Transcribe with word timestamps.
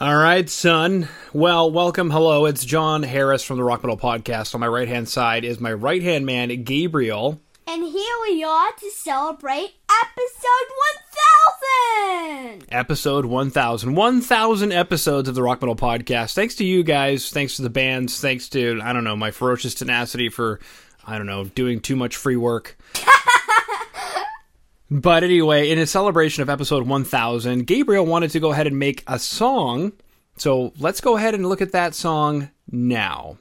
All 0.00 0.16
right, 0.16 0.48
son. 0.48 1.08
Well, 1.32 1.72
welcome. 1.72 2.10
Hello, 2.10 2.46
it's 2.46 2.64
Jon 2.64 3.02
Harris 3.02 3.42
from 3.42 3.56
the 3.56 3.64
Rock 3.64 3.82
Metal 3.82 3.98
Podcast. 3.98 4.54
On 4.54 4.60
my 4.60 4.68
right 4.68 4.86
hand 4.86 5.08
side 5.08 5.44
is 5.44 5.58
my 5.58 5.72
right 5.72 6.00
hand 6.00 6.24
man, 6.24 6.62
Gabriel. 6.62 7.40
And 7.66 7.82
here 7.82 8.14
we 8.22 8.44
are 8.44 8.70
to 8.78 8.90
celebrate 8.92 9.74
episode 9.90 10.68
1000! 12.44 12.66
Episode 12.68 13.24
1000. 13.24 13.96
1000 13.96 14.72
episodes 14.72 15.28
of 15.28 15.34
the 15.34 15.42
Rock 15.42 15.60
Metal 15.62 15.74
Podcast. 15.74 16.32
Thanks 16.32 16.54
to 16.54 16.64
you 16.64 16.84
guys. 16.84 17.30
Thanks 17.30 17.56
to 17.56 17.62
the 17.62 17.70
bands. 17.70 18.20
Thanks 18.20 18.48
to, 18.50 18.80
I 18.80 18.92
don't 18.92 19.02
know, 19.02 19.16
my 19.16 19.32
ferocious 19.32 19.74
tenacity 19.74 20.28
for, 20.28 20.60
I 21.04 21.18
don't 21.18 21.26
know, 21.26 21.46
doing 21.46 21.80
too 21.80 21.96
much 21.96 22.14
free 22.14 22.36
work. 22.36 22.78
But 24.90 25.22
anyway, 25.22 25.70
in 25.70 25.78
a 25.78 25.86
celebration 25.86 26.42
of 26.42 26.48
episode 26.48 26.86
1000, 26.86 27.66
Gabriel 27.66 28.06
wanted 28.06 28.30
to 28.30 28.40
go 28.40 28.52
ahead 28.52 28.66
and 28.66 28.78
make 28.78 29.04
a 29.06 29.18
song. 29.18 29.92
So 30.36 30.72
let's 30.78 31.00
go 31.00 31.16
ahead 31.16 31.34
and 31.34 31.46
look 31.46 31.60
at 31.60 31.72
that 31.72 31.94
song 31.94 32.50
now. 32.70 33.36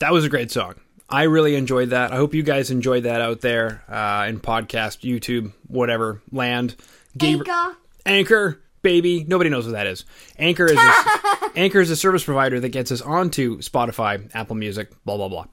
That 0.00 0.12
was 0.12 0.24
a 0.24 0.28
great 0.28 0.50
song. 0.50 0.74
I 1.08 1.22
really 1.22 1.54
enjoyed 1.54 1.90
that. 1.90 2.12
I 2.12 2.16
hope 2.16 2.34
you 2.34 2.42
guys 2.42 2.70
enjoyed 2.70 3.04
that 3.04 3.20
out 3.20 3.40
there 3.40 3.82
uh, 3.88 4.26
in 4.28 4.40
podcast, 4.40 5.00
YouTube, 5.00 5.52
whatever 5.66 6.20
land. 6.30 6.76
Gabr- 7.16 7.48
Anchor. 7.48 7.76
Anchor, 8.04 8.60
baby. 8.82 9.24
Nobody 9.24 9.48
knows 9.48 9.64
what 9.64 9.72
that 9.72 9.86
is. 9.86 10.04
Anchor 10.38 10.66
is 10.66 10.78
a, 10.78 11.50
Anchor 11.56 11.80
is 11.80 11.90
a 11.90 11.96
service 11.96 12.24
provider 12.24 12.60
that 12.60 12.68
gets 12.70 12.92
us 12.92 13.00
onto 13.00 13.58
Spotify, 13.58 14.30
Apple 14.34 14.56
Music, 14.56 14.90
blah 15.04 15.16
blah 15.16 15.28
blah. 15.28 15.46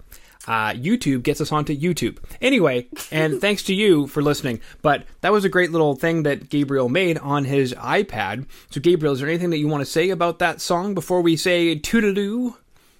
Uh, 0.47 0.73
YouTube 0.73 1.23
gets 1.23 1.41
us 1.41 1.51
onto 1.51 1.75
YouTube. 1.75 2.19
Anyway, 2.41 2.87
and 3.11 3.41
thanks 3.41 3.63
to 3.63 3.73
you 3.73 4.07
for 4.07 4.21
listening. 4.21 4.59
But 4.81 5.05
that 5.21 5.31
was 5.31 5.43
a 5.45 5.49
great 5.49 5.71
little 5.71 5.95
thing 5.95 6.23
that 6.23 6.49
Gabriel 6.49 6.89
made 6.89 7.17
on 7.17 7.45
his 7.45 7.73
iPad. 7.73 8.45
So, 8.69 8.79
Gabriel, 8.79 9.13
is 9.13 9.21
there 9.21 9.29
anything 9.29 9.49
that 9.51 9.57
you 9.57 9.67
want 9.67 9.81
to 9.81 9.89
say 9.89 10.09
about 10.09 10.39
that 10.39 10.61
song 10.61 10.93
before 10.93 11.21
we 11.21 11.35
say 11.35 11.79
toodaloo? 11.79 12.55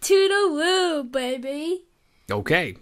Toodaloo, 0.06 1.12
baby. 1.12 1.82
Okay. 2.30 2.76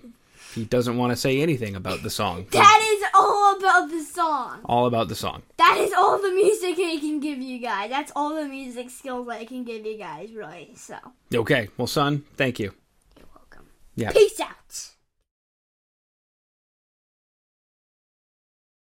He 0.54 0.66
doesn't 0.66 0.98
want 0.98 1.12
to 1.12 1.16
say 1.16 1.42
anything 1.42 1.76
about 1.78 2.04
the 2.04 2.10
song. 2.10 2.46
That 2.52 2.82
is 2.98 3.04
all 3.14 3.56
about 3.58 3.90
the 3.90 4.04
song. 4.04 4.60
All 4.66 4.88
about 4.88 5.08
the 5.08 5.16
song. 5.16 5.42
That 5.58 5.78
is 5.80 5.94
all 5.94 6.22
the 6.22 6.32
music 6.32 6.76
I 6.78 6.98
can 7.00 7.22
give 7.22 7.40
you 7.40 7.60
guys. 7.60 7.90
That's 7.90 8.12
all 8.16 8.36
the 8.36 8.46
music 8.48 8.90
skills 8.90 9.30
I 9.30 9.46
can 9.46 9.64
give 9.64 9.86
you 9.86 9.98
guys, 9.98 10.34
really. 10.34 10.74
So, 10.76 10.96
Okay. 11.34 11.70
Well, 11.78 11.88
son, 11.88 12.24
thank 12.36 12.60
you. 12.60 12.74
you're 13.18 13.26
welcome. 13.34 13.68
Yeah. 13.96 14.12
Peace 14.12 14.40
out. 14.42 14.90